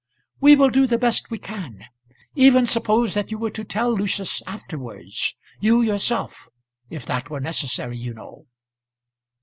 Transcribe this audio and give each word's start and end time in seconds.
"We 0.39 0.55
will 0.55 0.71
do 0.71 0.87
the 0.87 0.97
best 0.97 1.29
we 1.29 1.37
can. 1.37 1.85
Even 2.33 2.65
suppose 2.65 3.13
that 3.13 3.29
you 3.29 3.37
were 3.37 3.51
to 3.51 3.63
tell 3.63 3.93
Lucius 3.93 4.41
afterwards; 4.47 5.35
you 5.59 5.83
yourself! 5.83 6.47
if 6.89 7.05
that 7.05 7.29
were 7.29 7.39
necessary, 7.39 7.97
you 7.97 8.15
know." 8.15 8.47